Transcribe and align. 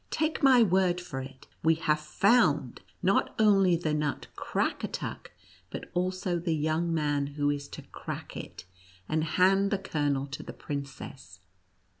Take 0.09 0.41
my 0.41 0.63
word 0.63 0.99
for 0.99 1.19
it, 1.19 1.45
we 1.61 1.75
have 1.75 1.99
found, 1.99 2.81
not 3.03 3.35
only 3.37 3.75
the 3.75 3.93
nut 3.93 4.25
Crackatuck, 4.35 5.29
but 5.69 5.91
also 5.93 6.39
the 6.39 6.55
young 6.55 6.91
man 6.91 7.27
who 7.37 7.51
is 7.51 7.67
to 7.67 7.83
crack 7.83 8.35
it, 8.35 8.65
and 9.07 9.23
hand 9.23 9.69
the 9.69 9.77
kernel 9.77 10.25
to 10.25 10.41
the 10.41 10.53
princess. 10.53 11.39